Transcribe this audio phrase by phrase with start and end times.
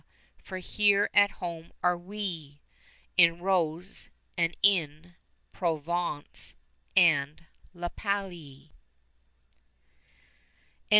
[0.43, 2.59] for here at home are we:
[3.17, 5.13] 45 In, Rose, and in,
[5.51, 6.55] Provence
[6.97, 8.71] and La Palie.